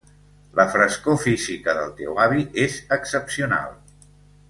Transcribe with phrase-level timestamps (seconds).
[0.59, 3.77] La frescor física del teu avi és excepcional.